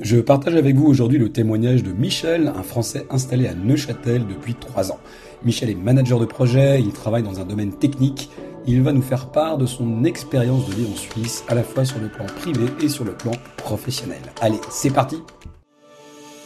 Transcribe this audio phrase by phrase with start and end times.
[0.00, 4.54] Je partage avec vous aujourd'hui le témoignage de Michel, un Français installé à Neuchâtel depuis
[4.54, 4.98] 3 ans.
[5.44, 8.30] Michel est manager de projet, il travaille dans un domaine technique.
[8.66, 11.84] Il va nous faire part de son expérience de vie en Suisse, à la fois
[11.84, 14.22] sur le plan privé et sur le plan professionnel.
[14.40, 15.16] Allez, c'est parti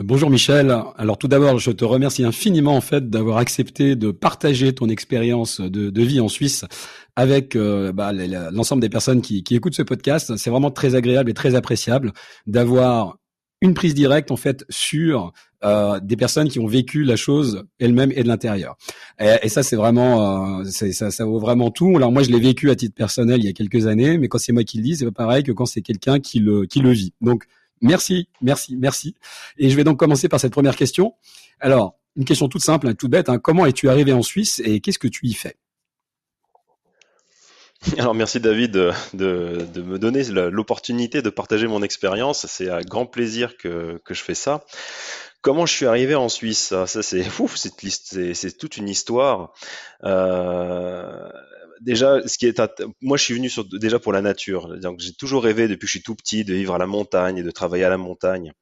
[0.00, 0.74] Bonjour Michel.
[0.96, 5.60] Alors tout d'abord, je te remercie infiniment en fait d'avoir accepté de partager ton expérience
[5.60, 6.64] de, vie en Suisse
[7.14, 10.34] avec euh, bah, l'ensemble des personnes qui, écoutent ce podcast.
[10.38, 12.14] C'est vraiment très agréable et très appréciable
[12.46, 13.18] d'avoir
[13.60, 18.12] une prise directe en fait sur euh, des personnes qui ont vécu la chose elles-mêmes
[18.16, 18.78] et de l'intérieur.
[19.20, 21.92] Et, ça c'est vraiment, euh, ça, ça vaut vraiment tout.
[21.96, 24.38] Alors moi je l'ai vécu à titre personnel il y a quelques années, mais quand
[24.38, 26.80] c'est moi qui le dis, c'est pas pareil que quand c'est quelqu'un qui le qui
[26.80, 27.12] le vit.
[27.20, 27.44] Donc
[27.82, 29.16] Merci, merci, merci.
[29.58, 31.14] Et je vais donc commencer par cette première question.
[31.60, 33.28] Alors, une question toute simple, hein, toute bête.
[33.28, 33.38] Hein.
[33.38, 35.56] Comment es-tu arrivé en Suisse et qu'est-ce que tu y fais?
[37.98, 42.46] Alors merci David de, me donner l'opportunité de partager mon expérience.
[42.46, 44.64] C'est un grand plaisir que, je fais ça.
[45.40, 46.72] Comment je suis arrivé en Suisse?
[46.86, 49.52] Ça, c'est c'est toute une histoire.
[50.04, 51.28] Euh,
[51.82, 52.60] déjà, ce qui est,
[53.00, 54.78] moi, je suis venu sur, déjà pour la nature.
[54.78, 57.38] Donc, j'ai toujours rêvé depuis que je suis tout petit de vivre à la montagne
[57.38, 58.52] et de travailler à la montagne.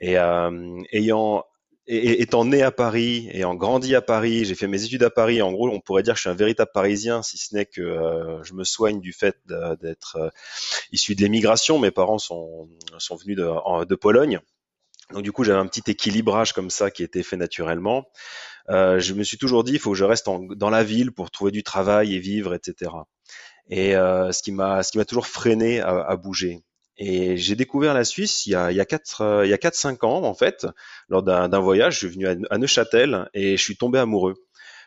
[0.00, 1.44] Et euh, ayant
[1.86, 5.42] étant né à Paris, ayant grandi à Paris, j'ai fait mes études à Paris.
[5.42, 7.80] En gros, on pourrait dire que je suis un véritable Parisien, si ce n'est que
[7.80, 9.36] euh, je me soigne du fait
[9.82, 10.30] d'être euh,
[10.92, 11.78] issu de l'émigration.
[11.78, 12.68] Mes parents sont,
[12.98, 14.40] sont venus de, de Pologne.
[15.12, 18.06] Donc du coup, j'avais un petit équilibrage comme ça qui était fait naturellement.
[18.68, 21.30] Euh, je me suis toujours dit, il faut que je reste dans la ville pour
[21.30, 22.92] trouver du travail et vivre, etc.
[23.68, 26.62] Et euh, ce qui m'a, ce qui m'a toujours freiné à, à bouger.
[26.96, 29.54] Et j'ai découvert la Suisse il y a, il y a 4 euh, il y
[29.54, 30.66] a quatre cinq ans en fait,
[31.08, 31.94] lors d'un voyage.
[31.94, 34.34] Je suis venu à, Neuchâtel et je suis tombé amoureux.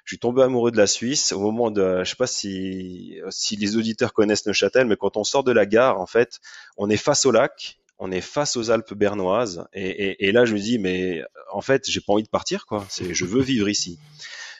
[0.05, 3.55] Je suis tombé amoureux de la Suisse au moment de, je sais pas si si
[3.55, 6.39] les auditeurs connaissent Neuchâtel, mais quand on sort de la gare, en fait,
[6.77, 10.59] on est face au lac on est face aux Alpes bernoises et, là je me
[10.59, 12.85] dis mais en fait j'ai pas envie de partir quoi.
[12.89, 13.99] C'est je veux vivre ici.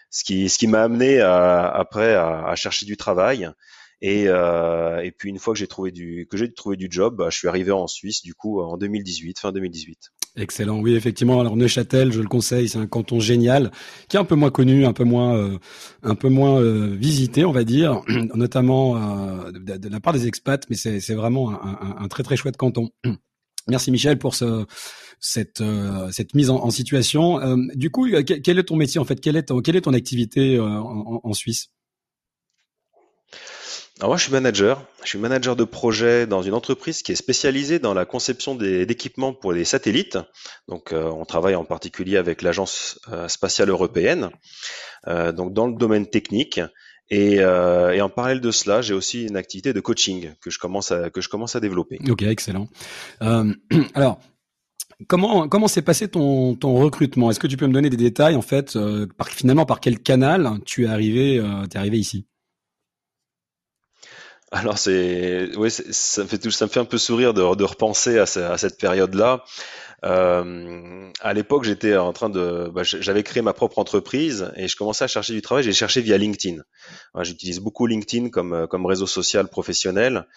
[0.10, 3.50] Ce qui ce qui m'a amené après à, chercher du travail
[4.02, 7.16] et, euh, et puis une fois que j'ai trouvé du que j'ai trouvé du job
[7.18, 11.40] bah, je suis arrivé en Suisse du coup en 2018 fin 2018 Excellent, oui effectivement.
[11.40, 13.72] Alors Neuchâtel, je le conseille, c'est un canton génial,
[14.08, 15.60] qui est un peu moins connu, un peu moins, euh,
[16.02, 18.02] un peu moins euh, visité, on va dire,
[18.34, 18.96] notamment
[19.52, 22.90] de, la part des expats, mais c'est vraiment un, un, très très chouette canton.
[23.68, 24.66] Merci Michel pour ce,
[25.24, 27.40] cette, euh, cette mise en, situation.
[27.40, 29.20] Euh, du coup, euh, quel est ton métier en fait?
[29.22, 31.70] Quelle est, ton, activité en, Suisse?
[34.00, 34.84] Alors moi, je suis manager.
[35.04, 39.34] Je suis manager de projet dans une entreprise qui est spécialisée dans la conception d'équipements
[39.34, 40.18] pour les satellites.
[40.68, 44.32] Donc, on travaille en particulier avec l'Agence spatiale européenne.
[45.08, 46.60] donc, dans le domaine technique.
[47.12, 50.92] Euh, et, en parallèle de cela, j'ai aussi une activité de coaching que je commence
[50.92, 52.00] à, que je commence à développer.
[52.10, 52.68] Ok, excellent.
[53.22, 53.54] Euh,
[53.94, 54.20] alors,
[55.08, 57.30] comment comment s'est passé ton, ton recrutement?
[57.30, 60.00] Est-ce que tu peux me donner des détails en fait euh, par, Finalement, par quel
[60.00, 62.26] canal tu es arrivé es arrivé ici?
[64.54, 69.44] Alors c'est, oui, ça me fait un peu sourire de, de repenser à, cette période-là.
[70.06, 74.76] Euh, à l'époque, j'étais en train de, bah, j'avais créé ma propre entreprise et je
[74.76, 75.64] commençais à chercher du travail.
[75.64, 76.62] J'ai cherché via LinkedIn.
[77.22, 80.28] J'utilise beaucoup LinkedIn comme euh, réseau social professionnel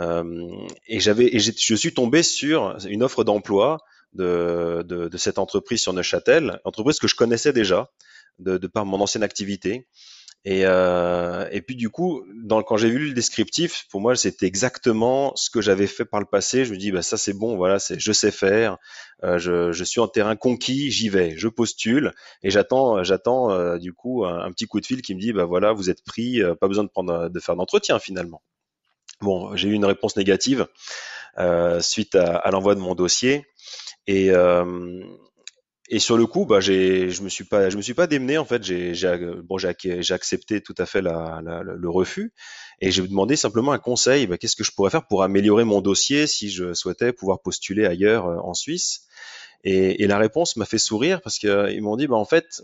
[0.00, 0.50] euh,
[0.86, 3.78] et j'avais je suis tombé sur une offre d'emploi
[4.12, 7.90] de, de, de, cette entreprise sur Neuchâtel, entreprise que je connaissais déjà
[8.38, 9.88] de, de par mon ancienne activité.
[10.46, 14.44] Et, euh, et puis du coup, dans, quand j'ai vu le descriptif, pour moi, c'était
[14.46, 16.66] exactement ce que j'avais fait par le passé.
[16.66, 18.76] Je me dis, bah ça c'est bon, voilà, c'est je sais faire.
[19.22, 22.12] Euh, je, je, suis en terrain conquis, j'y vais, je postule
[22.42, 25.46] et j'attends, j'attends euh, du coup un, petit coup de fil qui me dit, bah
[25.46, 28.42] voilà, vous êtes pris, euh, pas besoin de prendre, de faire d'entretien finalement.
[29.22, 30.66] Bon, j'ai eu une réponse négative
[31.38, 33.46] euh, suite à, à l'envoi de mon dossier
[34.06, 34.30] et
[35.90, 38.38] et sur le coup, bah, j'ai, je me suis pas, je me suis pas démené
[38.38, 38.62] en fait.
[38.64, 42.32] J'ai, j'ai, bon, j'ai, j'ai accepté tout à fait la, la, le refus
[42.80, 44.26] et j'ai demandé simplement un conseil.
[44.26, 47.84] Bah, qu'est-ce que je pourrais faire pour améliorer mon dossier si je souhaitais pouvoir postuler
[47.84, 49.06] ailleurs euh, en Suisse?
[49.62, 52.62] Et, et, la réponse m'a fait sourire parce qu'ils euh, m'ont dit, bah, en fait,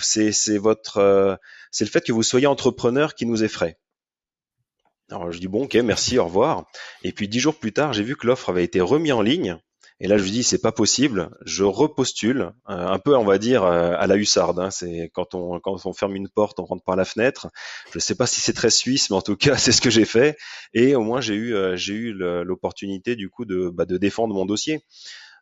[0.00, 1.36] c'est, c'est votre, euh,
[1.70, 3.78] c'est le fait que vous soyez entrepreneur qui nous effraie.
[5.10, 6.64] Alors je dis bon, ok, merci, au revoir.
[7.02, 9.58] Et puis dix jours plus tard, j'ai vu que l'offre avait été remise en ligne
[10.04, 11.30] Et là, je lui dis, c'est pas possible.
[11.46, 14.58] Je repostule, euh, un peu, on va dire, euh, à la hussarde.
[14.58, 14.72] Hein.
[14.72, 17.46] C'est quand on quand on ferme une porte, on rentre par la fenêtre.
[17.94, 20.04] Je sais pas si c'est très suisse, mais en tout cas, c'est ce que j'ai
[20.04, 20.36] fait.
[20.74, 24.34] Et au moins, j'ai eu euh, j'ai eu l'opportunité du coup de bah, de défendre
[24.34, 24.84] mon dossier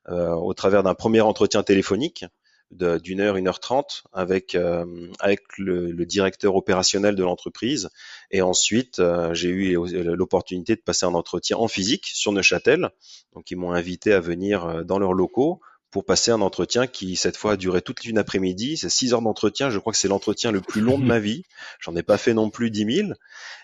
[0.08, 2.24] au travers d'un premier entretien téléphonique
[2.70, 4.86] d'une heure, une heure trente avec euh,
[5.18, 7.90] avec le, directeur opérationnel de l'entreprise.
[8.30, 9.76] Et ensuite, euh, j'ai eu
[10.14, 12.90] l'opportunité de passer un entretien en physique sur Neuchâtel.
[13.34, 17.16] Donc, ils m'ont invité à venir euh, dans leurs locaux pour passer un entretien qui
[17.16, 18.76] cette fois a duré toute une après-midi.
[18.76, 19.70] C'est six heures d'entretien.
[19.70, 21.44] Je crois que c'est l'entretien le plus long de ma vie.
[21.80, 23.16] J'en ai pas fait non plus dix mille.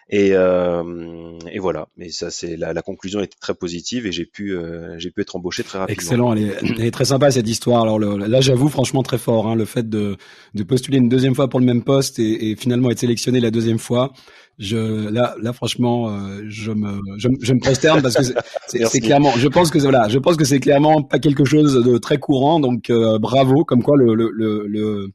[0.09, 1.89] Et, euh, et voilà.
[1.97, 5.21] Mais ça, c'est la, la, conclusion était très positive et j'ai pu euh, j'ai pu
[5.21, 6.01] être embauché très rapidement.
[6.01, 6.33] Excellent.
[6.35, 7.83] Elle est, elle est très sympa cette histoire.
[7.83, 9.49] Alors le, là, j'avoue franchement très fort.
[9.49, 10.17] Hein, le fait de,
[10.55, 13.51] de postuler une deuxième fois pour le même poste et, et finalement être sélectionné la
[13.51, 14.13] deuxième fois
[14.59, 18.23] je là là franchement euh, je me je, je, me prosterne parce que
[18.67, 21.99] c'est clairement je pense que voilà je pense que c'est clairement pas quelque chose de
[21.99, 25.11] très courant donc euh, bravo comme quoi le, le, le,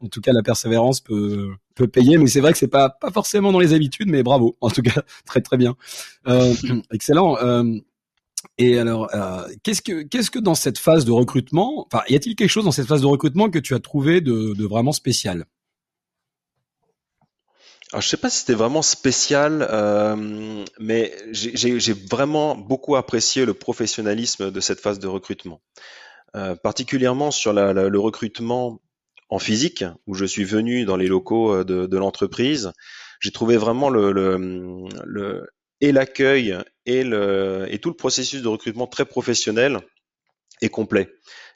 [0.00, 3.10] en tout cas la persévérance peut peut payer mais c'est vrai que c'est pas pas
[3.10, 5.76] forcément dans les habitudes mais bravo en tout cas très très bien.
[6.28, 6.54] Euh,
[6.92, 7.36] excellent
[8.58, 9.10] et alors,
[9.62, 12.72] qu'est-ce que qu'est-ce que dans cette phase de recrutement, enfin, y a-t-il quelque chose dans
[12.72, 15.46] cette phase de recrutement que tu as trouvé de, de vraiment spécial?
[17.94, 23.54] Alors, je sais pas si c'était vraiment spécial, euh, mais j'ai vraiment beaucoup apprécié le
[23.54, 25.60] professionnalisme de cette phase de recrutement,
[26.36, 28.80] euh, particulièrement sur la, le recrutement
[29.28, 32.72] en physique, où je suis venu dans les locaux euh, de, l'entreprise.
[33.20, 35.46] J'ai trouvé vraiment le,
[35.80, 37.02] et l'accueil et
[37.80, 39.80] tout le processus de recrutement très professionnel
[40.60, 41.08] et complet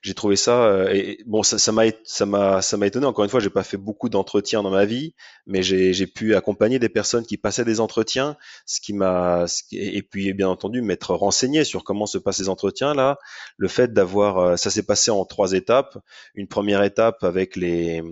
[0.03, 3.07] j'ai trouvé ça euh, et bon ça m'a ça m'a ça m'a étonné.
[3.07, 5.15] Encore une fois j'ai pas fait beaucoup d'entretiens dans ma vie
[5.47, 8.37] mais j'ai pu accompagner des personnes qui passaient des entretiens
[8.67, 12.95] ce qui m'a et puis bien entendu m'être renseigné sur comment se passent ces entretiens
[12.95, 13.19] là.
[13.57, 15.99] Le fait d'avoir euh, ça s'est passé en trois étapes.
[16.35, 18.03] Une première étape avec les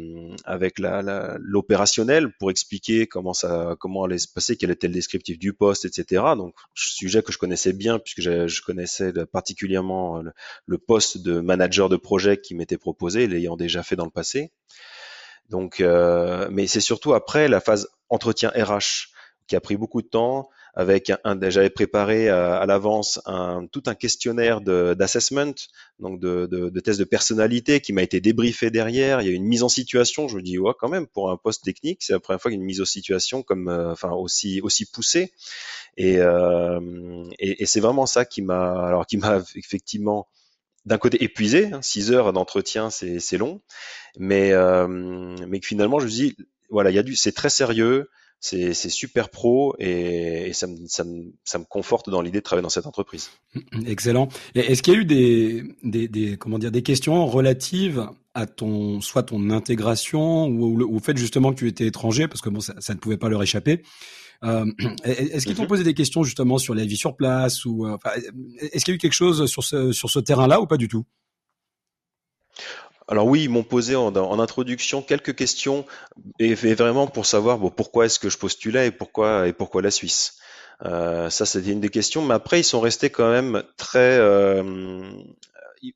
[0.45, 5.39] avec la l'opérationnel pour expliquer comment ça comment allait se passer quel était le descriptif
[5.39, 10.23] du poste etc donc sujet que je connaissais bien puisque je, connaissais particulièrement
[10.67, 14.51] le poste de manager de projet qui m'était proposé, l'ayant déjà fait dans le passé.
[15.49, 19.09] Donc, euh, mais c'est surtout après la phase entretien RH
[19.47, 20.49] qui a pris beaucoup de temps.
[20.79, 23.19] Avec un, j'avais préparé à, l'avance
[23.73, 25.55] tout un questionnaire d'assessment,
[26.01, 29.23] donc de, de, de tests de personnalité qui m'a été débriefé derrière.
[29.23, 30.29] Il y a une mise en situation.
[30.29, 32.59] Je me dis ouais quand même pour un poste technique, c'est la première fois qu'il
[32.59, 35.33] y a une mise en situation comme euh, enfin aussi aussi poussée.
[35.97, 40.29] Et, euh, et c'est vraiment ça qui m'a alors qui m'a effectivement
[40.87, 43.61] d'un côté épuisé, 6 hein, heures d'entretien c'est long,
[44.19, 44.87] mais euh,
[45.47, 46.37] mais finalement je me dis
[46.71, 48.09] voilà il y a du c'est très sérieux,
[48.41, 52.63] c'est super pro et, ça, me, ça, me, ça, me, conforte dans l'idée de travailler
[52.63, 53.31] dans cette entreprise.
[53.87, 54.29] Excellent.
[54.55, 59.01] Est-ce qu'il y a eu des, des, des, comment dire des questions relatives à ton
[59.01, 62.75] soit ton intégration ou, au fait justement que tu étais étranger parce que bon ça,
[62.79, 63.83] ça ne pouvait pas leur échapper
[64.45, 64.67] euh,
[65.05, 65.69] est-ce qu'ils t'ont mhm.
[65.69, 67.97] posé des questions justement sur la vie sur place ou euh,
[68.59, 70.89] est-ce qu'il y a eu quelque chose sur ce sur ce terrain-là ou pas du
[70.89, 71.05] tout?
[73.09, 75.87] Alors oui, ils m'ont posé en, introduction quelques questions
[76.41, 79.93] et, vraiment pour savoir bon, pourquoi est-ce que je postulais et pourquoi et pourquoi la
[79.93, 80.39] Suisse?
[80.85, 82.25] Euh, ça, c'était une des questions.
[82.25, 85.11] Mais après, ils sont restés quand même très, euh,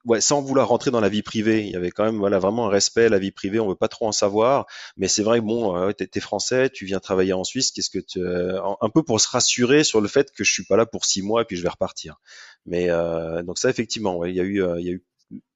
[0.04, 2.66] ouais, sans vouloir rentrer dans la vie privée, il y avait quand même voilà vraiment
[2.66, 3.60] un respect à la vie privée.
[3.60, 4.66] On veut pas trop en savoir,
[4.96, 7.98] mais c'est vrai bon, euh, t'es es français, tu viens travailler en Suisse, qu'est-ce que
[7.98, 10.86] tu, euh, un peu pour se rassurer sur le fait que je suis pas là
[10.86, 12.16] pour six mois et puis je vais repartir.
[12.66, 15.04] Mais euh, donc ça effectivement, ouais, il y a eu, il y a eu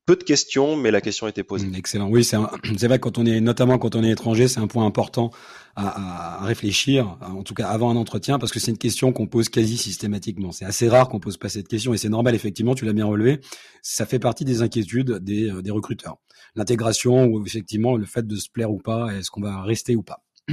[0.06, 1.66] peu de questions, mais la question était posée.
[1.66, 2.08] Mmh, excellent.
[2.08, 2.36] Oui, c'est
[2.86, 5.30] vrai que quand on est, notamment quand on est étranger, c'est un point important
[5.76, 9.26] à, à, réfléchir, en tout cas avant un entretien, parce que c'est une question qu'on
[9.26, 10.52] pose quasi systématiquement.
[10.52, 13.06] C'est assez rare qu'on pose pas cette question, et c'est normal, effectivement, tu l'as bien
[13.06, 13.40] relevé.
[13.82, 16.18] Ça fait partie des inquiétudes des, euh, des recruteurs.
[16.54, 20.02] L'intégration, ou effectivement le fait de se plaire ou pas, est-ce qu'on va rester ou
[20.02, 20.24] pas?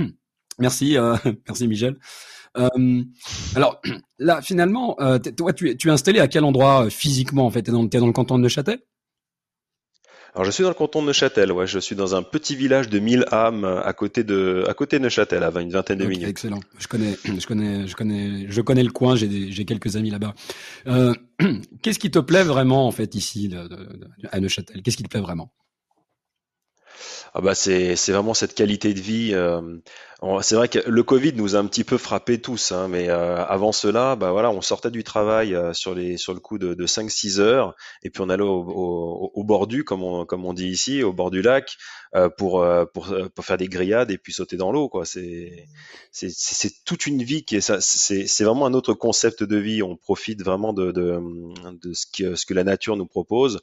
[0.59, 1.15] merci, euh,
[1.47, 1.97] merci Michel.
[2.57, 3.03] Euh,
[3.55, 3.81] alors
[4.19, 7.51] là, finalement, euh, toi, tu es, tu es installé à quel endroit euh, physiquement en
[7.51, 7.63] fait?
[7.63, 8.79] T'es es dans le canton de Neuchâtel?
[10.33, 12.89] Alors je suis dans le canton de Neuchâtel, ouais, je suis dans un petit village
[12.89, 16.27] de 1000 âmes à côté de à côté de Neuchâtel, à une vingtaine de minutes.
[16.27, 16.59] Excellent.
[16.79, 20.33] Je connais je connais je connais je connais le coin, j'ai j'ai quelques amis là-bas.
[20.87, 21.13] Euh,
[21.81, 23.89] qu'est-ce qui te plaît vraiment en fait ici de, de,
[24.31, 24.81] à Neuchâtel?
[24.81, 25.51] Qu'est-ce qui te plaît vraiment?
[27.33, 29.31] Ah bah c'est c'est vraiment cette qualité de vie.
[29.33, 29.61] euh,
[30.41, 33.43] c'est vrai que le Covid nous a un petit peu frappé tous, hein, mais euh,
[33.45, 36.73] avant cela, bah voilà, on sortait du travail euh, sur les sur le coup de,
[36.73, 37.73] de 5-6 heures,
[38.03, 41.03] et puis on allait au, au, au bord du, comme on comme on dit ici,
[41.03, 41.77] au bord du lac,
[42.37, 45.05] pour pour pour faire des grillades et puis sauter dans l'eau, quoi.
[45.05, 45.65] C'est
[46.11, 47.79] c'est c'est toute une vie qui est ça.
[47.81, 49.81] C'est c'est vraiment un autre concept de vie.
[49.83, 51.19] On profite vraiment de de
[51.81, 53.61] de ce que ce que la nature nous propose,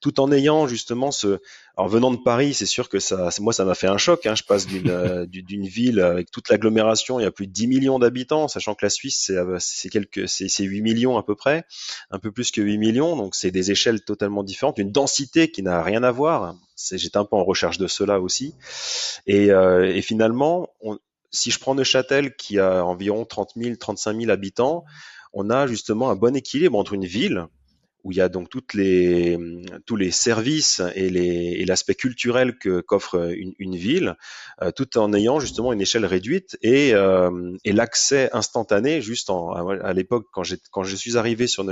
[0.00, 1.38] tout en ayant justement ce
[1.76, 4.26] alors venant de Paris, c'est sûr que ça, moi, ça m'a fait un choc.
[4.26, 4.34] Hein.
[4.34, 7.66] Je passe d'une euh, d'une ville avec toute l'agglomération, il y a plus de 10
[7.66, 11.22] millions d'habitants, sachant que la Suisse, c'est euh, c'est quelques, c'est c'est 8 millions à
[11.22, 11.64] peu près,
[12.10, 15.62] un peu plus que 8 millions, donc c'est des échelles totalement différentes, une densité qui
[15.62, 16.54] n'a rien à voir.
[16.76, 18.54] C'est- J'étais un peu en recherche de cela aussi.
[19.26, 20.98] Et, euh, et finalement, on-
[21.30, 24.84] si je prends Neuchâtel, qui a environ 30 000, 35 000 habitants,
[25.32, 27.46] on a justement un bon équilibre entre une ville
[28.04, 29.38] où il y a donc toutes les,
[29.86, 34.16] tous les services et l'aspect culturel que qu'offre une, une ville,
[34.62, 39.00] euh, tout en ayant justement une échelle réduite et, euh, et l'accès instantané.
[39.00, 41.64] Juste en, à, l'époque, quand, quand je suis arrivé sur,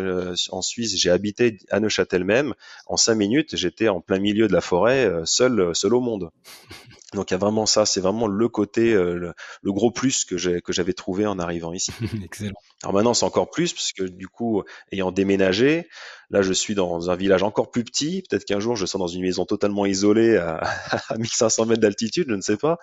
[0.51, 2.55] en Suisse, j'ai habité à Neuchâtel même.
[2.87, 6.31] En cinq minutes, j'étais en plein milieu de la forêt, euh, seul, seul au monde.
[7.15, 10.25] Donc il y a vraiment ça, c'est vraiment le côté, euh, le, le gros plus
[10.25, 11.91] que j'ai que j'avais trouvé en arrivant ici.
[12.25, 12.61] Excellent.
[12.83, 14.63] Alors maintenant, c'est encore plus, parce que du coup,
[14.93, 15.89] ayant déménagé,
[16.31, 18.23] là, je suis dans un village encore plus petit.
[18.29, 20.61] Peut-être qu'un jour, je serai dans une maison totalement isolée à,
[21.09, 22.79] à 1500 mètres d'altitude, je ne sais pas.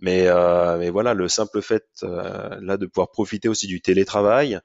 [0.00, 4.60] Mais, euh, voilà, le simple fait euh, là de pouvoir profiter aussi du télétravail,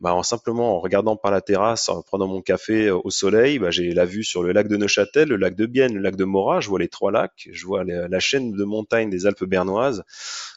[0.00, 3.58] bah, en simplement en regardant par la terrasse, en prenant mon café euh, au soleil,
[3.58, 6.16] bah, j'ai la vue sur le lac de Neuchâtel, le lac de Bienne, le lac
[6.16, 6.60] de Morat.
[6.60, 10.02] Je vois les trois lacs, je vois la, chaîne de montagnes des Alpes bernoises.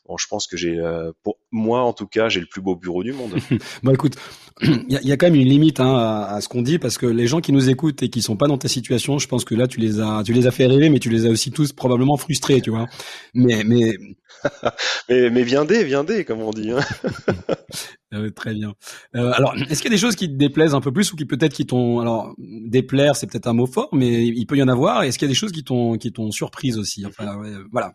[0.08, 0.80] Bon, je pense que j'ai,
[1.24, 3.36] pour moi en tout cas, j'ai le plus beau bureau du monde.
[3.84, 4.16] Bon, écoute,
[4.62, 6.62] il y a, il y a quand même une limite hein, à, à ce qu'on
[6.62, 9.20] dit parce que les gens qui nous écoutent et qui sont pas dans ta situation,
[9.20, 11.26] je pense que là tu les as, tu les as fait rêver, mais tu les
[11.28, 12.88] as aussi tous probablement frustrés, tu vois.
[13.34, 13.98] Mais, mais
[15.10, 16.72] Mais, mais viendez, viendez, comme on dit.
[16.72, 16.80] Hein.
[18.14, 18.74] euh, très bien.
[19.16, 21.16] Euh, alors, est-ce qu'il y a des choses qui te déplaisent un peu plus ou
[21.16, 24.64] qui peut-être qui t'ont, alors déplaire, c'est peut-être un mot fort, mais il peut y
[24.64, 25.04] en avoir.
[25.04, 27.06] Est-ce qu'il y a des choses qui t'ont, qui t'ont surprise aussi?
[27.06, 27.94] Enfin, ouais, voilà.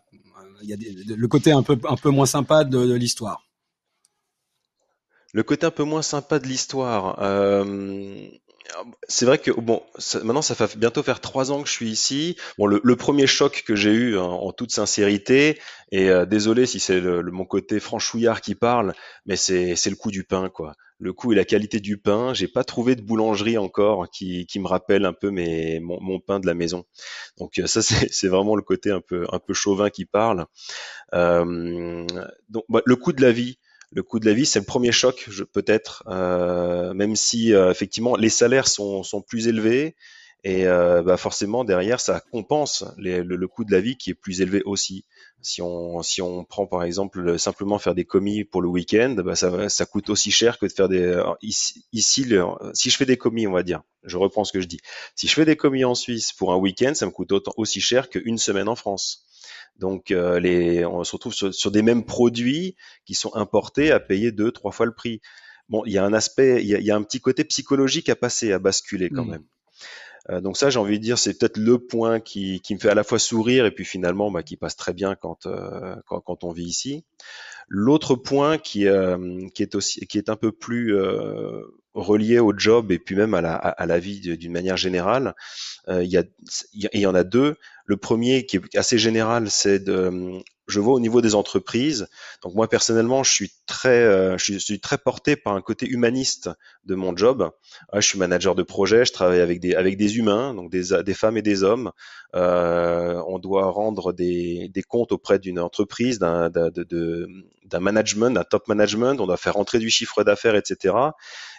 [0.63, 3.43] Il y a des- le côté un peu, un peu moins sympa de, de l'histoire.
[5.33, 7.19] Le côté un peu moins sympa de l'histoire.
[7.21, 8.27] euh,
[9.07, 11.89] c'est vrai que bon, ça- maintenant ça fait bientôt faire trois ans que je suis
[11.89, 12.37] ici.
[12.57, 15.59] Bon, le, le premier choc que j'ai eu en, en toute sincérité,
[15.91, 18.93] et euh, désolé si c'est le, le- mon côté franchouillard qui parle,
[19.25, 20.73] mais c'est le coût du pain, quoi.
[20.99, 22.33] Le coût et la qualité du pain.
[22.33, 26.19] J'ai pas trouvé de boulangerie encore qui, qui me rappelle un peu mes, mon, mon
[26.19, 26.85] pain de la maison.
[27.39, 30.45] Donc euh, ça c'est c'est vraiment le côté un peu un peu chauvin qui parle.
[31.13, 32.05] Euh,
[32.49, 33.57] donc bah, le coût de la vie.
[33.95, 38.15] Le coût de la vie, c'est le premier choc, peut-être, euh, même si euh, effectivement
[38.15, 39.95] les salaires sont, plus élevés
[40.43, 44.41] et euh, bah, forcément derrière ça compense le, coût de la vie qui est plus
[44.41, 45.05] élevé aussi.
[45.41, 49.15] Si on si on prend par exemple le- simplement faire des commis pour le week-end,
[49.23, 53.05] bah, ça ça coûte aussi cher que de faire des alors, ici, si je fais
[53.05, 54.79] des commis, on va dire, je reprends ce que je dis.
[55.15, 57.79] Si je fais des commis en Suisse pour un week-end, ça me coûte autant aussi
[57.79, 59.22] cher qu'une semaine en France.
[59.77, 62.75] Donc euh, les, on se retrouve sur, sur des mêmes produits
[63.05, 65.21] qui sont importés à payer deux, trois fois le prix.
[65.69, 67.43] Bon, il y a un aspect, il y a, il y a un petit côté
[67.43, 69.31] psychologique à passer, à basculer quand Mm.
[69.31, 69.43] même.
[70.29, 72.89] Euh, donc ça, j'ai envie de dire, c'est peut-être le point qui, qui me fait
[72.89, 76.21] à la fois sourire et puis finalement, bah, qui passe très bien quand, euh, quand,
[76.21, 77.03] quand on vit ici.
[77.69, 81.61] L'autre point qui, euh, qui est aussi, qui est un peu plus euh,
[81.93, 85.35] relié au job et puis même à la, à, la vie d'une manière générale,
[85.89, 86.23] euh, il y a-
[86.73, 87.55] il y en a deux.
[87.85, 92.07] Le premier qui est assez général, c'est de, je vois au niveau des entreprises.
[92.41, 96.49] Donc moi personnellement, je suis très, euh, je suis, très porté par un côté humaniste
[96.85, 97.49] de mon job.
[97.91, 101.03] Ouais, je suis manager de projet, je travaille avec des avec des humains, donc des,
[101.03, 101.91] des femmes et des hommes.
[102.35, 108.67] Euh, on doit rendre des, des comptes auprès d'une entreprise, d'un d'un management, d'un top
[108.67, 109.19] management.
[109.19, 110.95] On doit faire rentrer du chiffre d'affaires, etc.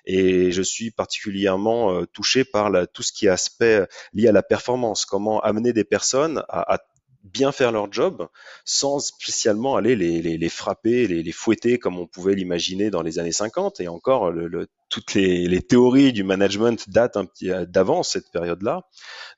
[0.06, 4.32] Et je suis particulièrement euh, touché par la, tout ce qui est aspect lié à
[4.32, 5.06] la performance.
[5.06, 6.78] Comment amener des personnes à, à
[7.24, 8.28] bien faire leur job
[8.64, 13.02] sans spécialement aller les, les, les frapper, les, les fouetter comme on pouvait l'imaginer dans
[13.02, 13.80] les années 50.
[13.80, 18.82] Et encore, le, le, toutes les, théories du management datent un petit d'avant cette période-là.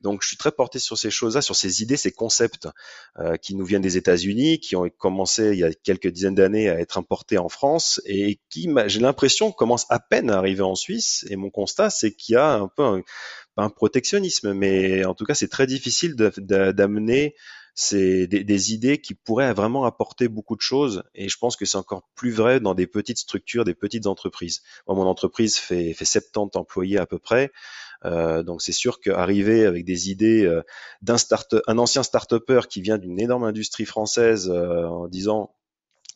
[0.02, 2.68] Donc, je suis très porté sur ces choses-là, sur ces idées, ces concepts
[3.18, 6.68] euh, qui nous viennent des États-Unis, qui ont commencé il y a quelques dizaines d'années
[6.68, 10.74] à être importés en France et qui, j'ai l'impression, commencent à peine à arriver en
[10.74, 11.24] Suisse.
[11.30, 13.02] Et mon constat, c'est qu'il y a un peu un,
[13.54, 17.34] pas un protectionnisme, mais en tout cas, c'est très difficile d'amener
[17.78, 21.02] c'est des, idées qui pourraient vraiment apporter beaucoup de choses.
[21.14, 24.62] Et je pense que c'est encore plus vrai dans des petites structures, des petites entreprises.
[24.88, 27.52] Moi, mon entreprise fait, fait 70 employés à peu près.
[28.06, 30.62] Euh, donc c'est sûr qu'arriver avec des idées euh,
[31.02, 35.54] d'un start, un ancien start-upper qui vient d'une énorme industrie française euh, en disant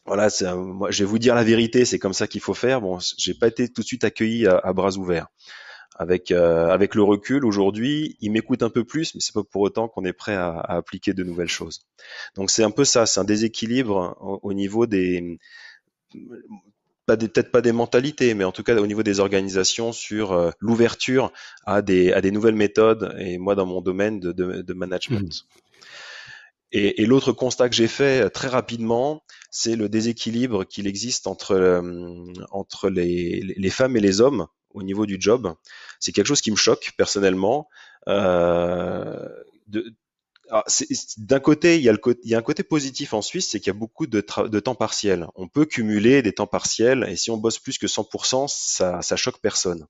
[0.06, 2.80] voilà, moi, je vais vous dire la vérité, c'est comme ça qu'il faut faire.
[2.80, 5.28] Bon, j'ai pas été tout de suite accueilli à, bras ouverts.
[6.02, 9.86] Avec avec le recul, aujourd'hui, il m'écoute un peu plus, mais c'est pas pour autant
[9.86, 11.82] qu'on est prêt à, appliquer de nouvelles choses.
[12.36, 15.38] Donc c'est un peu ça, c'est un déséquilibre au niveau des
[17.16, 21.32] peut-être pas des mentalités, mais en tout cas au niveau des organisations sur euh, l'ouverture
[21.66, 25.22] à des, à des nouvelles méthodes, et moi dans mon domaine de, de, management.
[25.22, 25.58] Mmh.
[26.72, 31.26] Et, et l'autre constat que j'ai fait euh, très rapidement, c'est le déséquilibre qu'il existe
[31.26, 35.54] entre, euh, entre les, les, femmes et les hommes au niveau du job.
[35.98, 37.68] C'est quelque chose qui me choque personnellement.
[38.08, 39.28] Euh,
[39.68, 39.94] de,
[41.18, 43.68] d'un côté, il y, a il y, a un côté positif en Suisse, c'est qu'il
[43.68, 45.28] y a beaucoup de, de, temps partiel.
[45.36, 49.40] On peut cumuler des temps partiels et si on bosse plus que 100%, ça, choque
[49.40, 49.86] personne.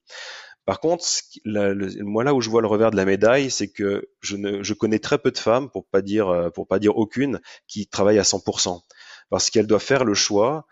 [0.67, 1.05] Par contre,
[1.47, 4.99] moi là où je vois le revers de la médaille, c'est que je, ne, connais
[4.99, 8.83] très peu de femmes, pour pas dire pour pas dire aucune, qui travaillent à 100%,
[9.31, 10.67] parce qu'elles doivent faire le choix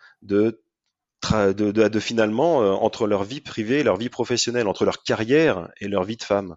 [1.31, 5.89] de de, finalement euh, entre leur vie privée leur vie professionnelle, entre leur carrière et
[5.89, 6.57] leur vie de femme,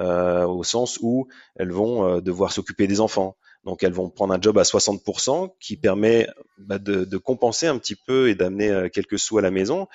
[0.00, 3.36] euh, au sens où elles vont euh, devoir s'occuper des enfants.
[3.64, 7.78] Donc elles vont prendre un job à 60% qui permet bah, de, de, compenser un
[7.78, 9.88] petit peu et d'amener quelques sous à la maison,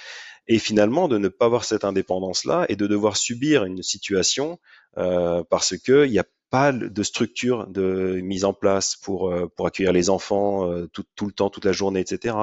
[0.47, 4.59] et finalement de ne pas avoir cette indépendance-là et de devoir subir une situation
[4.93, 9.65] parce que il y a pas de structure de mise en place pour euh, pour
[9.67, 12.35] accueillir les enfants euh, tout, tout le temps, toute la journée, etc.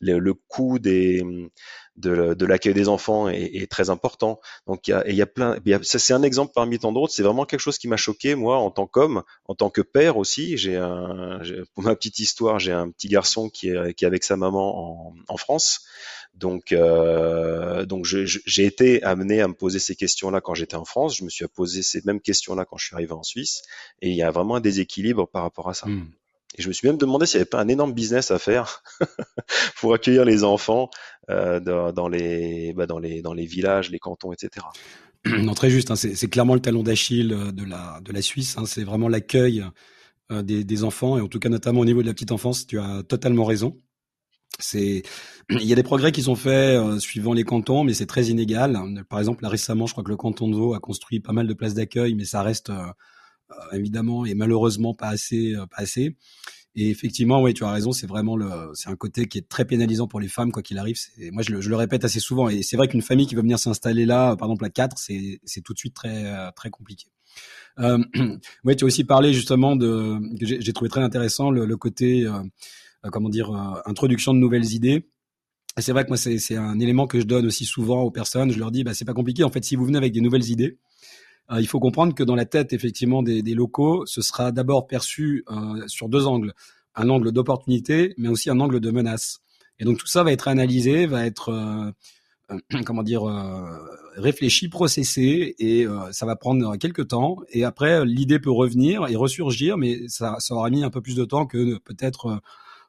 [0.00, 1.22] Le, le coût des
[1.96, 4.40] de, de l'accueil des enfants est, est, très important.
[4.66, 5.56] Donc il y a, il y a plein.
[5.82, 7.12] ça c'est un exemple parmi tant d'autres.
[7.12, 10.16] C'est vraiment quelque chose qui m'a choqué moi en tant qu'homme, en tant que père
[10.16, 10.56] aussi.
[10.56, 11.40] J'ai un
[11.74, 15.08] pour ma petite histoire, j'ai un petit garçon qui est qui est avec sa maman
[15.08, 15.86] en, en France.
[16.36, 21.16] Donc, euh, donc j'ai été amené à me poser ces questions-là quand j'étais en France.
[21.16, 23.62] Je me suis posé ces mêmes questions-là quand je suis arrivé en Suisse.
[24.02, 25.86] Et il y a vraiment un déséquilibre par rapport à ça.
[25.86, 26.10] Hmm.
[26.56, 28.82] Et je me suis même demandé s'il n'y avait pas un énorme business à faire
[29.80, 30.90] pour accueillir les enfants
[31.30, 34.66] euh, dans, les, bah, dans, les, villages, les cantons, etc.
[35.26, 35.90] Non, très juste.
[35.90, 38.56] Hein, c'est clairement le talon d'Achille euh, de la, Suisse.
[38.58, 39.64] Hein, c'est vraiment l'accueil
[40.30, 42.66] euh, des, enfants, et en tout cas notamment au niveau de la petite enfance.
[42.66, 43.76] Tu as totalement raison.
[44.72, 45.02] Il
[45.50, 48.80] y a des progrès qui sont faits suivant les cantons, mais c'est très inégal.
[49.10, 51.46] Par exemple, là récemment, je crois que le canton de Vaud a construit pas mal
[51.46, 52.70] de places d'accueil, mais ça reste
[53.72, 56.16] évidemment et malheureusement pas assez, pas assez.
[56.78, 59.64] Et effectivement, oui, tu as raison, c'est vraiment le, c'est un côté qui est très
[59.64, 60.98] pénalisant pour les femmes, quoi qu'il arrive.
[61.32, 64.04] Moi, je le, répète assez souvent, et c'est vrai qu'une famille qui veut venir s'installer
[64.04, 67.06] là, par exemple à 4, c'est, c'est tout de suite très, très compliqué.
[67.78, 67.98] Euh,
[68.64, 72.26] oui, tu as aussi parlé justement de, que j'ai, trouvé très intéressant le, le côté
[73.06, 75.08] euh, comment dire, euh, introduction de nouvelles idées.
[75.78, 78.50] C'est vrai que moi, c'est un élément que je donne aussi souvent aux personnes.
[78.50, 79.44] Je leur dis, bah, c'est pas compliqué.
[79.44, 80.85] En fait, si vous venez avec des nouvelles idées, euh,
[81.58, 85.44] il faut comprendre que dans la tête, effectivement, des, locaux, ce sera d'abord perçu
[85.86, 86.52] sur deux angles.
[86.94, 89.40] Un angle d'opportunité, mais aussi un angle de menace.
[89.78, 91.92] Et donc, tout ça va être analysé, va être,
[92.86, 93.22] comment dire,
[94.16, 97.36] réfléchi, processé, et ça va prendre quelques temps.
[97.50, 101.14] Et après, l'idée peut revenir et ressurgir, mais ça, ça aura mis un peu plus
[101.14, 102.40] de temps que peut-être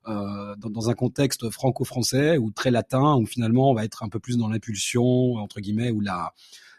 [0.08, 4.10] euh, dans, dans, un contexte franco-français ou très latin, où finalement on va être un
[4.10, 6.34] peu plus dans l'impulsion entre guillemets ou la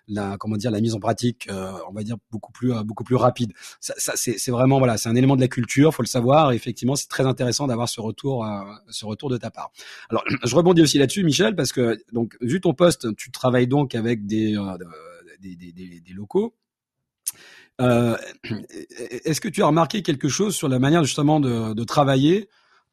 [0.08, 3.04] la comment dire la mise en pratique euh, on va dire beaucoup plus euh, beaucoup
[3.04, 3.52] plus rapide.
[3.80, 6.52] Ça, ça c'est vraiment voilà c'est un élément de la culture faut le savoir.
[6.52, 9.70] Effectivement c'est très intéressant d'avoir ce retour euh, ce retour de ta part.
[10.10, 13.94] Alors je rebondis aussi là-dessus Michel parce que donc vu ton poste tu travailles donc
[13.94, 14.56] avec des
[15.40, 16.54] des, des, des, des, locaux.
[17.80, 18.16] Euh,
[19.24, 22.48] Est-ce que tu as remarqué quelque chose sur la manière justement de, de travailler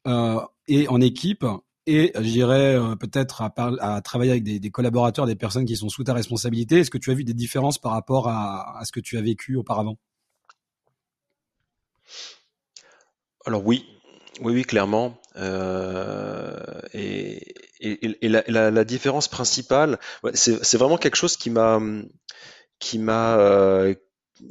[0.06, 1.44] euh, et en équipe
[1.86, 6.04] et je dirais euh, peut-être à, travailler avec des, collaborateurs, des personnes qui sont sous
[6.04, 6.80] ta responsabilité.
[6.80, 9.56] Est-ce que tu as vu des différences par rapport à, ce que tu as vécu
[9.56, 9.96] auparavant?
[13.44, 13.86] Alors oui,
[14.40, 15.20] oui, oui, clairement.
[15.36, 17.54] Euh, et,
[18.22, 19.98] la, différence principale,
[20.34, 21.80] c'est vraiment quelque chose qui m'a
[22.78, 23.94] qui m'a euh,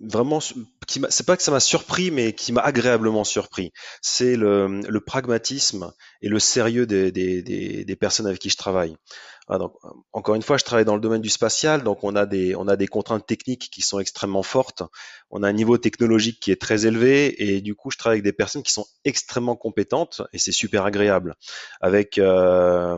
[0.04, 0.40] vraiment
[0.88, 3.72] qui c'est pas que ça m'a surpris mais qui m'a agréablement surpris
[4.02, 7.42] c'est le, pragmatisme et le sérieux des, des,
[7.86, 8.96] des, personnes avec qui je travaille
[9.48, 9.60] ah,
[10.12, 12.68] encore une fois, je travaille dans le domaine du spatial, donc on a des on
[12.68, 14.82] a des contraintes techniques qui sont extrêmement fortes.
[15.38, 18.24] On a un niveau technologique qui est très élevé et du coup, je travaille avec
[18.24, 21.36] des personnes qui sont extrêmement compétentes et c'est super agréable.
[21.82, 22.98] Avec euh,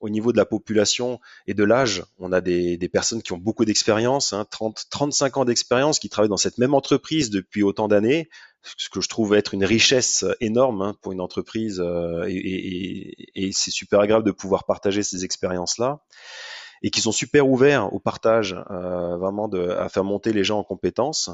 [0.00, 3.64] au niveau de la population et de l'âge, on a des, personnes qui ont beaucoup
[3.64, 7.88] d'expérience, hein, 30 35 ans d'expérience, qui travaillent dans cette même entreprise entreprise depuis autant
[7.88, 8.28] d'années,
[8.76, 13.70] ce que je trouve être une richesse énorme hein, pour une entreprise euh, et, c'est
[13.70, 16.00] super agréable de pouvoir partager ces expériences-là
[16.82, 20.58] et qui sont super ouverts au partage, euh, vraiment de, à faire monter les gens
[20.58, 21.30] en compétences.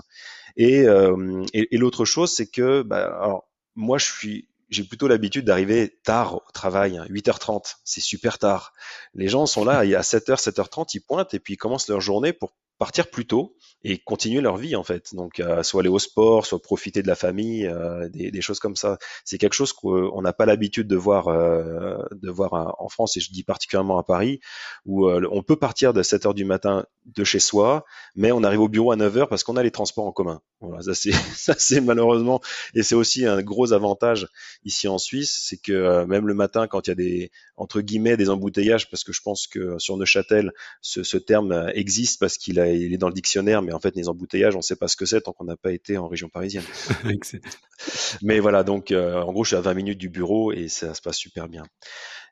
[0.56, 5.98] Et, euh, l'autre chose, c'est que bah, alors, moi, je suis j'ai plutôt l'habitude d'arriver
[6.02, 8.72] tard au travail, 8h30, hein, c'est super tard.
[9.14, 11.88] Les gens sont là, il y a 7h, 7h30, ils pointent et puis ils commencent
[11.88, 15.14] leur journée pour partir plus tôt et continuer leur vie en fait.
[15.14, 18.74] Donc euh, soit aller au sport, soit profiter de la famille, euh, des, choses comme
[18.74, 18.98] ça.
[19.24, 23.20] C'est quelque chose qu'on n'a pas l'habitude de voir, euh, de voir en France et
[23.20, 24.40] je dis particulièrement à Paris
[24.84, 27.84] où on peut partir de 7 heures du matin de chez soi,
[28.16, 30.40] mais on arrive au bureau à 9 heures parce qu'on a les transports en commun.
[30.60, 32.40] Voilà, ça c'est malheureusement
[32.74, 34.26] et c'est aussi un gros avantage
[34.64, 38.16] ici en Suisse, c'est que même le matin quand il y a des entre guillemets
[38.16, 42.92] des embouteillages parce que je pense que sur Neuchâtel ce, terme existe parce qu'il il
[42.92, 45.06] est dans le dictionnaire, mais en fait, les embouteillages, on ne sait pas ce que
[45.06, 46.64] c'est tant qu'on n'a pas été en région parisienne.
[48.22, 50.94] mais voilà, donc euh, en gros, je suis à 20 minutes du bureau et ça
[50.94, 51.64] se passe super bien.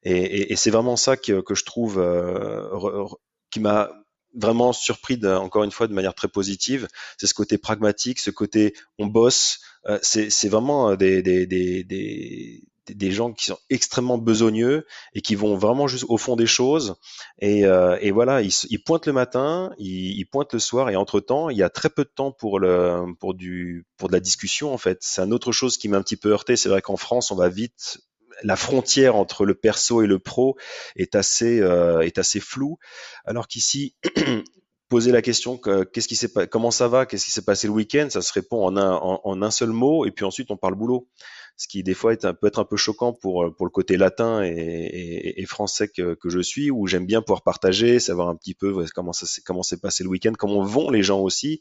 [0.02, 3.06] Et, c'est vraiment ça que, je trouve euh,
[3.50, 3.90] qui m'a
[4.34, 8.74] vraiment surpris encore une fois de manière très positive, c'est ce côté pragmatique, ce côté
[8.98, 9.60] on bosse.
[9.86, 12.62] Euh, c'est vraiment des, des, des
[13.10, 16.96] gens qui sont extrêmement besogneux et qui vont vraiment juste au fond des choses.
[17.38, 20.96] Et, euh, et voilà, ils, ils, pointent le matin, ils, ils, pointent le soir, et
[20.96, 24.12] entre temps, il y a très peu de temps pour le pour du pour de
[24.14, 24.98] la discussion en fait.
[25.00, 26.56] C'est une autre chose qui m'a un petit peu heurté.
[26.56, 27.98] C'est vrai qu'en France, on va vite
[28.42, 30.56] la frontière entre le perso et le pro
[30.96, 32.78] est assez euh, est assez floue,
[33.24, 33.94] alors qu'ici
[34.90, 38.08] poser la question qu'est-ce qui s'est comment ça va, qu'est-ce qui s'est passé le week-end,
[38.10, 41.08] ça se répond en un, en, un seul mot et puis ensuite on parle boulot
[41.56, 45.44] ce qui des fois peut être un peu choquant pour, pour le côté latin et,
[45.46, 49.12] français que, que, je suis, où j'aime bien pouvoir partager, savoir un petit peu comment
[49.12, 51.60] ça comment s'est passé le week-end, comment vont les gens aussi.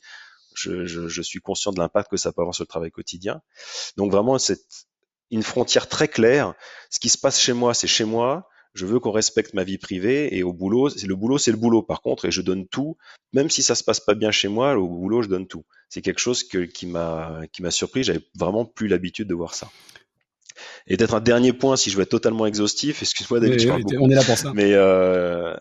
[0.54, 3.42] Je, je suis conscient de l'impact que ça peut avoir sur le travail quotidien.
[3.98, 4.62] Donc vraiment, c'est
[5.32, 6.54] une frontière très claire.
[6.90, 9.78] Ce qui se passe chez moi, c'est chez moi je veux qu'on respecte ma vie
[9.78, 12.98] privée et au boulot, le boulot, c'est le boulot par contre et je donne tout,
[13.34, 15.66] même si ça se passe pas bien chez moi, au boulot je donne tout.
[15.90, 19.70] C'est quelque chose qui m'a qui m'a surpris, j'avais vraiment plus l'habitude de voir ça.
[20.88, 24.16] Et peut-être un dernier point, si je veux être totalement exhaustif, excuse-moi David, on est
[24.16, 24.52] là pour ça.
[24.54, 25.56] Mais euh,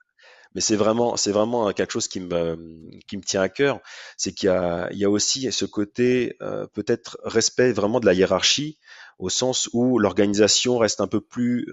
[0.54, 2.58] mais c'est vraiment c'est vraiment quelque chose qui me
[3.06, 3.80] qui me tient à cœur,
[4.16, 8.06] c'est qu'il y a il y a aussi ce côté euh, peut-être respect vraiment de
[8.06, 8.78] la hiérarchie
[9.18, 11.66] au sens où l'organisation reste un peu plus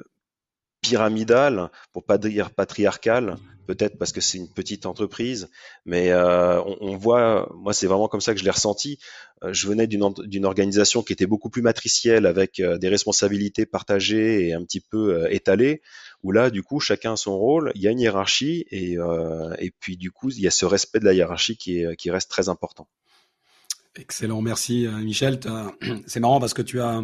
[0.87, 5.49] pyramidale, pour pas dire patriarcale, peut-être parce que c'est une petite entreprise,
[5.85, 8.99] mais euh, on, voit, moi c'est vraiment comme ça que je l'ai ressenti.
[9.43, 14.47] Euh, je venais d'une organisation qui était beaucoup plus matricielle, avec euh, des responsabilités partagées
[14.47, 15.81] et un petit peu étalées,
[16.23, 18.97] où là du coup chacun a son rôle, il y a une hiérarchie et,
[19.59, 22.11] et puis du coup il y a ce respect de la hiérarchie qui, est, qui
[22.11, 22.87] reste très important.
[23.95, 25.39] Excellent, merci Michel.
[26.05, 27.01] C'est marrant parce que tu as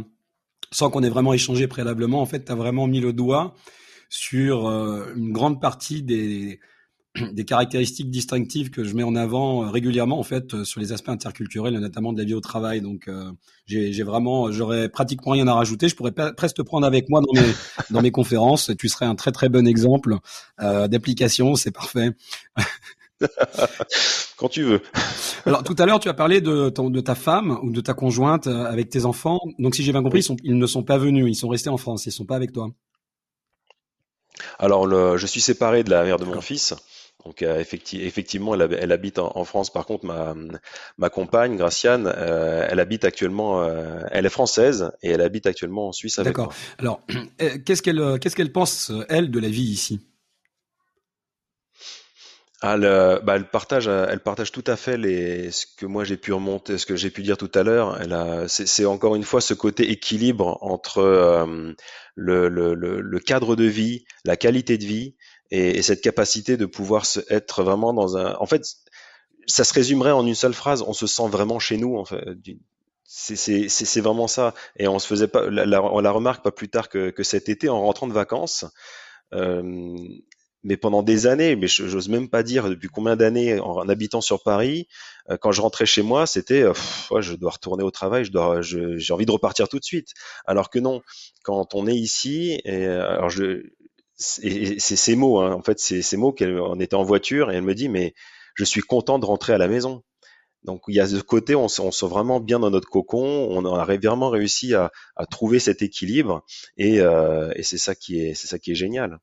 [0.71, 3.55] sans qu'on ait vraiment échangé préalablement, en fait, tu as vraiment mis le doigt
[4.10, 6.60] sur euh, une grande partie des,
[7.34, 10.91] des caractéristiques distinctives que je mets en avant euh, régulièrement en fait euh, sur les
[10.93, 12.81] aspects interculturels, notamment de la vie au travail.
[12.81, 13.10] Donc
[13.65, 15.89] j'ai vraiment, j'aurais pratiquement rien à rajouter.
[15.89, 17.53] Je pourrais presque te prendre avec moi dans mes
[17.89, 18.71] dans mes conférences.
[18.77, 20.17] Tu serais un très très bon exemple
[20.60, 21.55] d'application.
[21.55, 22.12] C'est parfait.
[24.38, 24.81] Quand tu veux.
[25.45, 28.47] Alors tout à l'heure, tu as parlé de, de ta femme ou de ta conjointe
[28.47, 29.39] euh, avec tes enfants.
[29.60, 31.69] Donc si j'ai bien compris, ils, sont, ils, ne sont pas venus, ils sont restés
[31.69, 32.69] en France, ils sont pas avec toi.
[34.60, 36.73] Alors le, je suis séparé de la mère de mon fils.
[37.23, 39.71] Donc euh, effectivement, elle, elle habite en, France.
[39.71, 40.34] Par contre, ma,
[40.97, 43.63] ma compagne, Graciane, euh, elle habite actuellement,
[44.10, 46.47] elle est française et elle habite actuellement en Suisse avec moi.
[46.47, 46.55] D'accord.
[46.79, 47.01] Alors,
[47.65, 49.99] qu'est-ce qu'elle qu'est-ce qu'elle pense elle de la vie ici?
[52.63, 56.32] Ah, bah, elle partage, elle partage tout à fait les, ce que moi j'ai pu
[56.32, 58.00] remonter, ce que j'ai pu dire tout à l'heure.
[58.00, 61.74] Elle a, c'est encore une fois ce côté équilibre entre euh,
[62.13, 65.15] le, le, le, cadre de vie, la qualité de vie
[65.50, 68.36] et, cette capacité de pouvoir se, être vraiment dans un.
[68.36, 68.63] En fait,
[69.47, 70.84] ça se résumerait en une seule phrase.
[70.84, 71.97] On se sent vraiment chez nous.
[71.97, 72.24] En fait,
[73.06, 74.54] c'est vraiment ça.
[74.78, 77.50] Et on se faisait pas, la, on la remarque pas plus tard que, que cet
[77.50, 78.65] été en rentrant de vacances.
[79.34, 80.06] Euh,
[80.63, 84.43] mais pendant des années, mais j'ose même pas dire depuis combien d'années en, habitant sur
[84.43, 84.88] Paris,
[85.30, 86.74] euh, quand je rentrais chez moi, c'était euh,
[87.19, 90.10] je dois retourner au travail, je dois, j'ai envie de repartir tout de suite.
[90.45, 91.02] Alors que non,
[91.43, 93.63] quand on est ici, et, euh, alors je,
[94.15, 97.63] c'est ces mots, hein, en fait, c'est ces mots qu'elle, était en voiture et elle
[97.63, 98.13] me dit, mais
[98.56, 100.04] je suis content de rentrer à la maison.
[100.63, 103.65] Donc il y a ce côté, on, on se vraiment bien dans notre cocon, on
[103.65, 106.45] a vraiment réussi à, à trouver cet équilibre
[106.78, 109.17] et, et c'est ça qui est, c'est ça qui est génial.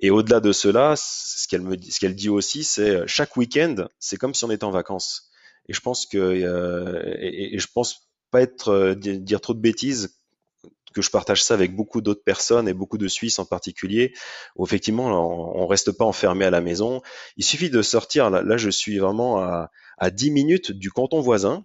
[0.00, 3.86] Et au-delà de cela, ce qu'elle me, ce qu'elle dit aussi, c'est euh, chaque week-end,
[3.98, 5.30] c'est comme si on était en vacances.
[5.68, 10.16] Et je pense que euh, et, je pense pas être euh, dire trop de bêtises
[10.94, 14.12] que je partage ça avec beaucoup d'autres personnes et beaucoup de Suisses en particulier,
[14.56, 17.00] où effectivement on, on reste pas enfermé à la maison.
[17.36, 18.30] Il suffit de sortir.
[18.30, 21.64] Là, je suis vraiment à, à 10 minutes du canton voisin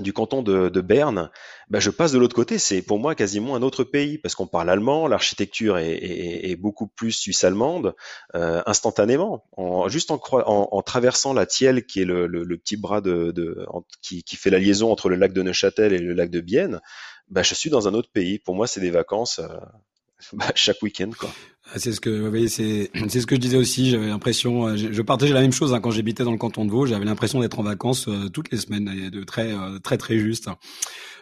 [0.00, 1.30] du canton de, Berne,
[1.68, 2.58] bah, je passe de l'autre côté.
[2.58, 7.12] C'est pour moi quasiment un autre pays parce qu'on parle allemand, l'architecture est, beaucoup plus
[7.12, 7.94] suisse-allemande
[8.34, 9.44] euh, instantanément.
[9.56, 13.66] En, juste en, en, traversant la Thielle, qui est le, petit bras de,
[14.02, 16.80] qui, fait la liaison entre le lac de Neuchâtel et le lac de Bienne,
[17.28, 18.38] bah, je suis dans un autre pays.
[18.38, 19.38] Pour moi, c'est des vacances.
[19.38, 19.48] Euh,
[20.32, 21.30] bah, chaque week-end quoi.
[21.70, 23.90] Ah, c'est ce que voyez, c'est c'est ce que je disais aussi.
[23.90, 26.70] J'avais l'impression, euh, je, partageais la même chose hein, quand j'habitais dans le canton de
[26.70, 26.86] Vaud.
[26.86, 30.18] J'avais l'impression d'être en vacances euh, toutes les semaines, et de très euh, très très
[30.18, 30.48] juste.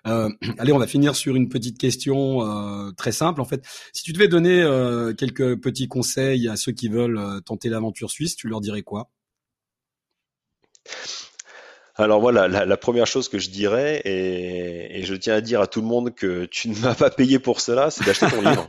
[0.07, 0.29] Euh,
[0.59, 2.41] allez, on va finir sur une petite question
[2.97, 3.65] très simple en fait.
[3.93, 4.65] Si tu devais donner
[5.19, 9.11] quelques petits conseils à ceux qui veulent tenter l'aventure suisse, tu leur dirais quoi?
[11.97, 15.81] Alors voilà, la, première chose que je dirais, et, je tiens à dire à tout
[15.81, 18.69] le monde que tu ne m'as pas payé pour cela, c'est d'acheter ton livre.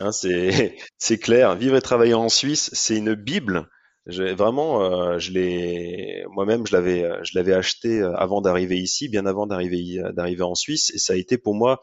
[0.00, 1.56] Hein, c'est clair.
[1.56, 3.68] Vivre et travailler en Suisse, c'est une bible.
[4.06, 9.26] Vraiment, euh, je l'ai moi-même, je l'avais, je l'avais acheté euh, avant d'arriver ici, bien
[9.26, 11.80] avant d'arriver d'arriver en Suisse, et ça a été pour moi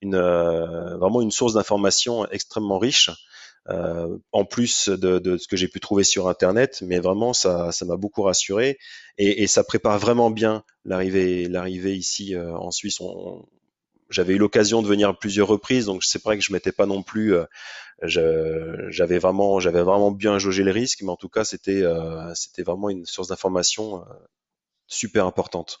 [0.00, 3.10] une euh, vraiment une source d'information extrêmement riche.
[3.70, 7.70] Euh, en plus de, de, ce que j'ai pu trouver sur Internet, mais vraiment ça,
[7.70, 8.78] ça m'a beaucoup rassuré
[9.18, 12.98] et, et, ça prépare vraiment bien l'arrivée, l'arrivée ici euh, en Suisse.
[13.02, 13.44] On,
[14.08, 17.02] j'avais eu l'occasion de venir plusieurs reprises, donc c'est vrai que je m'étais pas non
[17.02, 17.44] plus, euh,
[18.90, 21.84] j'avais vraiment, j'avais vraiment bien jaugé les risques, mais en tout cas c'était,
[22.34, 24.02] c'était vraiment une source d'information
[24.86, 25.80] super importante.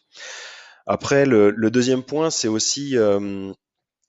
[0.86, 2.96] Après, le, le deuxième point, c'est aussi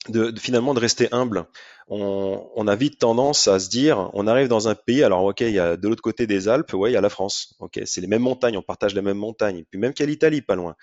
[0.08, 1.46] de, finalement de rester humble.
[1.88, 5.42] On, on, a vite tendance à se dire, on arrive dans un pays, alors ok,
[5.42, 7.82] il y a de l'autre côté des Alpes, ouais, il y a la France, ok,
[7.86, 10.42] c'est les mêmes montagnes, on partage les mêmes montagnes, puis même qu'il y a l'Italie,
[10.42, 10.76] pas loin.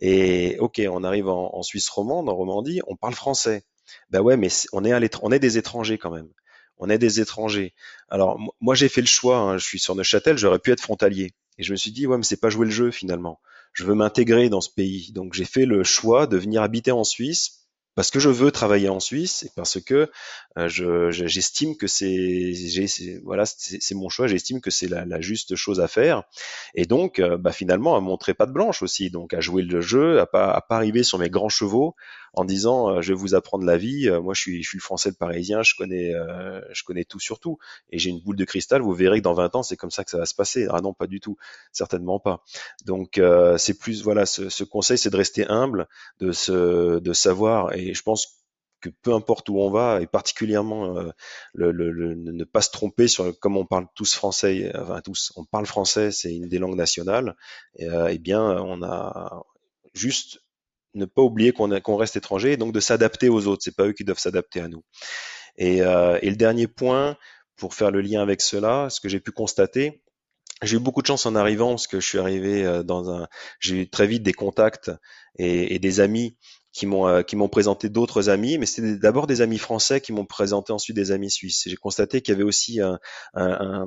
[0.00, 3.64] Et ok, on arrive en, Suisse romande, en Romandie, on parle français.
[4.10, 6.28] Ben ouais, mais on est, à on est des étrangers quand même.
[6.76, 7.74] On est des étrangers.
[8.08, 11.32] Alors moi j'ai fait le choix, hein, je suis sur Neuchâtel, j'aurais pu être frontalier.
[11.58, 13.40] Et je me suis dit, ouais, mais c'est pas jouer le jeu finalement.
[13.72, 15.12] Je veux m'intégrer dans ce pays.
[15.12, 17.59] Donc j'ai fait le choix de venir habiter en Suisse
[17.94, 20.10] parce que je veux travailler en Suisse et parce que
[20.58, 22.54] euh, je, j'estime que c'est,
[23.24, 24.26] voilà, c'est, mon choix.
[24.26, 26.22] J'estime que c'est la, la, juste chose à faire.
[26.74, 29.80] Et donc, euh, bah, finalement, à montrer pas de blanche aussi, donc à jouer le
[29.80, 31.94] jeu, à pas, à pas arriver sur mes grands chevaux
[32.34, 34.10] en disant euh, je vais vous apprendre la vie.
[34.22, 36.12] moi, je suis, je suis le français de parisien, je connais,
[36.72, 37.58] je connais tout sur tout.
[37.90, 38.82] Et j'ai une boule de cristal.
[38.82, 40.66] Vous verrez que dans 20 ans, c'est comme ça que ça va se passer.
[40.70, 41.36] Ah non, pas du tout,
[41.72, 42.42] certainement pas.
[42.86, 43.20] Donc,
[43.58, 45.88] c'est plus, voilà, ce, ce conseil, c'est de rester humble,
[46.20, 47.74] de se, de savoir.
[47.74, 48.40] Et je pense
[48.80, 51.10] que peu importe où on va, et particulièrement euh,
[51.52, 55.44] le, le, ne pas se tromper sur comme on parle tous français, enfin tous, on
[55.44, 57.36] parle français, c'est une des langues nationales,
[57.76, 59.44] et, euh, eh bien on a
[59.94, 60.40] juste
[60.94, 63.62] ne pas oublier qu'on qu'on reste étranger, et donc de s'adapter aux autres.
[63.64, 64.84] C'est pas eux qui doivent s'adapter à nous.
[65.56, 67.16] Et, euh, et, le dernier point,
[67.56, 70.02] pour faire le lien avec cela, ce que j'ai pu constater,
[70.62, 73.28] j'ai eu beaucoup de chance en arrivant parce que je suis arrivé dans un,
[73.60, 74.90] j'ai eu très vite des contacts
[75.38, 76.36] et, et des amis
[76.72, 80.12] qui m'ont euh, qui m'ont présenté d'autres amis, mais c'était d'abord des amis français qui
[80.12, 81.64] m'ont présenté ensuite des amis suisses.
[81.66, 82.98] J'ai constaté qu'il y avait aussi un,
[83.34, 83.86] un,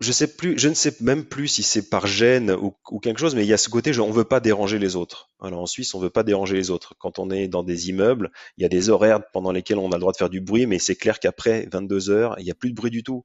[0.00, 3.18] je sais plus, je ne sais même plus si c'est par gêne ou, ou, quelque
[3.18, 5.30] chose, mais il y a ce côté, on veut pas déranger les autres.
[5.40, 6.94] Alors en Suisse, on veut pas déranger les autres.
[6.98, 9.96] Quand on est dans des immeubles, il y a des horaires pendant lesquels on a
[9.96, 12.54] le droit de faire du bruit, mais c'est clair qu'après 22 heures, il n'y a
[12.54, 13.24] plus de bruit du tout.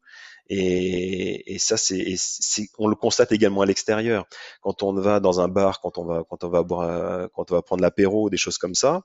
[0.50, 2.16] Et, et ça, c'est,
[2.78, 4.26] on le constate également à l'extérieur.
[4.62, 7.56] Quand on va dans un bar, quand on va, quand on va boire, quand on
[7.56, 9.04] va prendre l'apéro, des choses comme ça,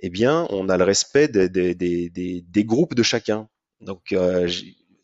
[0.00, 3.48] eh bien, on a le respect des, des, des, des groupes de chacun.
[3.80, 4.48] Donc, euh,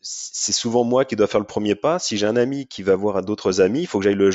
[0.03, 1.97] c'est souvent moi qui dois faire le premier pas.
[1.97, 4.29] Si j'ai un ami qui va voir d'autres amis, il faut que j'aille le,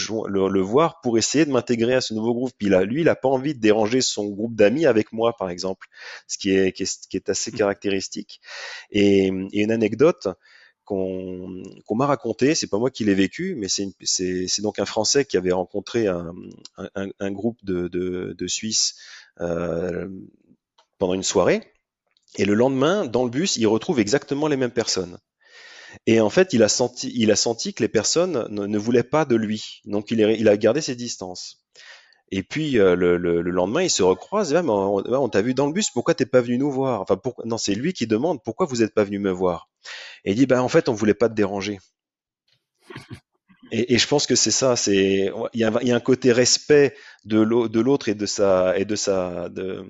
[0.48, 2.52] le, voir pour essayer de m'intégrer à ce nouveau groupe.
[2.58, 5.50] Puis là, lui, il n'a pas envie de déranger son groupe d'amis avec moi, par
[5.50, 5.86] exemple,
[6.26, 7.54] ce qui est, qui est, assez mmh.
[7.54, 8.40] caractéristique.
[8.90, 10.28] Et, et une anecdote,
[10.84, 15.36] qu'on m'a raconté, c'est pas moi qui l'ai vécu, mais c'est donc un Français qui
[15.36, 16.32] avait rencontré un,
[16.94, 18.94] un, un groupe de, de, de Suisses
[19.42, 20.08] euh,
[20.96, 21.74] pendant une soirée,
[22.36, 25.18] et le lendemain, dans le bus, il retrouve exactement les mêmes personnes.
[26.06, 30.10] Et en fait, il a senti, que les personnes ne, voulaient pas de lui, donc
[30.10, 31.62] il, a gardé ses distances.
[32.30, 34.54] Et puis euh, le, le, le, lendemain, il se recroise.
[34.54, 35.90] Ah, on, t'a vu dans le bus.
[35.90, 37.00] Pourquoi t'es pas venu nous voir?
[37.00, 39.70] Enfin, non, c'est lui qui demande pourquoi vous n'êtes pas venu me voir?
[40.24, 41.78] Et il dit bah en fait, on voulait pas te déranger.
[43.70, 44.76] Et, je pense que c'est ça.
[44.76, 48.96] C'est il y, y a un côté respect de l'autre et de sa et de
[48.96, 49.84] sa de,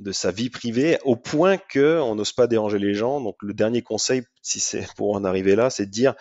[0.00, 3.20] de sa vie privée au point que on n'ose pas déranger les gens.
[3.20, 6.14] Donc le dernier conseil, si c'est pour en arriver là, c'est de dire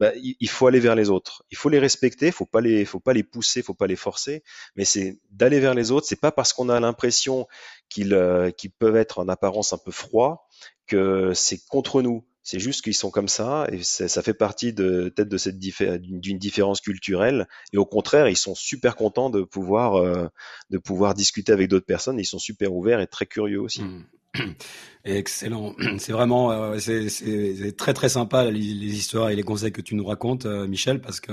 [0.00, 3.00] bah, il faut aller vers les autres, il faut les respecter, faut pas les, faut
[3.00, 4.42] pas les pousser, faut pas les forcer,
[4.76, 6.06] mais c'est d'aller vers les autres.
[6.06, 7.46] C'est pas parce qu'on a l'impression
[7.88, 10.46] qu'ils euh, qu'ils peuvent être en apparence un peu froids
[10.86, 12.24] que c'est contre nous.
[12.44, 16.38] C'est juste qu'ils sont comme ça et ça fait partie de peut-être de cette d'une
[16.38, 17.48] différence culturelle.
[17.72, 20.28] Et au contraire, ils sont super contents de pouvoir euh,
[20.68, 22.18] de pouvoir discuter avec d'autres personnes.
[22.18, 23.82] Ils sont super ouverts et très curieux aussi.
[23.82, 24.04] Mmh.
[25.06, 25.74] Excellent.
[25.98, 30.04] C'est vraiment euh, c'est très très sympa les, histoires et les conseils que tu nous
[30.04, 31.32] racontes, euh, Michel, parce que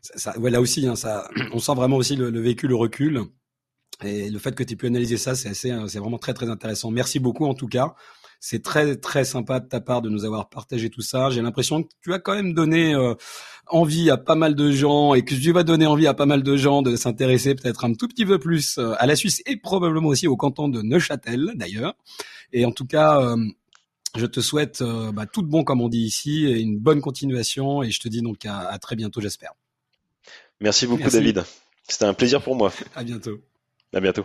[0.00, 3.24] ça, ouais, là aussi, hein, ça, on sent vraiment aussi le, le vécu, le recul.
[4.04, 6.90] Et le fait que tu aies pu analyser ça, c'est c'est vraiment très très intéressant.
[6.90, 7.94] Merci beaucoup en tout cas.
[8.48, 11.30] C'est très très sympa de ta part de nous avoir partagé tout ça.
[11.30, 13.14] J'ai l'impression que tu as quand même donné euh,
[13.66, 16.44] envie à pas mal de gens et que tu vas donner envie à pas mal
[16.44, 19.56] de gens de s'intéresser peut-être un tout petit peu plus euh, à la Suisse et
[19.56, 21.94] probablement aussi au canton de Neuchâtel d'ailleurs.
[22.52, 23.36] Et en tout cas, euh,
[24.14, 24.80] je te souhaite
[25.12, 28.06] bah, tout de bon comme on dit ici et une bonne continuation et je te
[28.06, 29.54] dis donc à, très bientôt j'espère.
[30.60, 31.42] Merci beaucoup David.
[31.88, 32.72] C'était un plaisir pour moi.
[32.94, 33.40] à bientôt.
[33.92, 34.24] À bientôt.